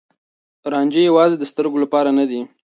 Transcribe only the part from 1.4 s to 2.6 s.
سترګو لپاره نه دی.